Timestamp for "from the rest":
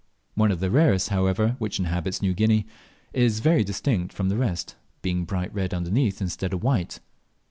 4.11-4.75